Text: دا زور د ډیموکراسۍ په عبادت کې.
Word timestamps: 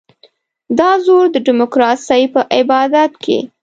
دا 0.79 0.91
زور 1.05 1.25
د 1.31 1.37
ډیموکراسۍ 1.47 2.23
په 2.33 2.41
عبادت 2.57 3.11
کې. 3.23 3.37